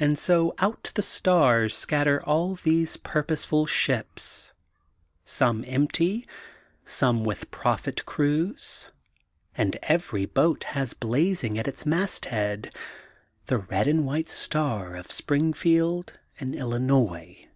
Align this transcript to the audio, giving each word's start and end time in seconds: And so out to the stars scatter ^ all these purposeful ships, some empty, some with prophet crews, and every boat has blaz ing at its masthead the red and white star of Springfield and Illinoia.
And 0.00 0.18
so 0.18 0.54
out 0.58 0.82
to 0.82 0.92
the 0.94 1.02
stars 1.02 1.72
scatter 1.76 2.18
^ 2.20 2.22
all 2.26 2.56
these 2.56 2.96
purposeful 2.96 3.64
ships, 3.66 4.52
some 5.24 5.62
empty, 5.68 6.26
some 6.84 7.22
with 7.24 7.52
prophet 7.52 8.04
crews, 8.06 8.90
and 9.56 9.78
every 9.84 10.26
boat 10.26 10.64
has 10.74 10.94
blaz 10.94 11.44
ing 11.44 11.60
at 11.60 11.68
its 11.68 11.86
masthead 11.86 12.74
the 13.44 13.58
red 13.58 13.86
and 13.86 14.04
white 14.04 14.28
star 14.28 14.96
of 14.96 15.12
Springfield 15.12 16.18
and 16.40 16.52
Illinoia. 16.56 17.46